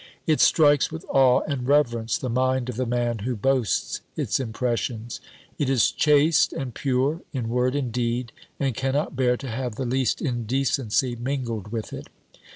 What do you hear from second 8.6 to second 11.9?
cannot bear to have the least indecency mingled